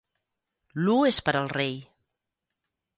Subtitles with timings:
[0.85, 1.79] L'u és per al rei.